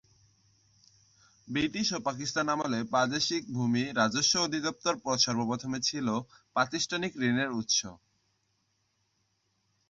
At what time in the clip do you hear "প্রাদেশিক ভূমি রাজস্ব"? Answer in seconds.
2.91-4.33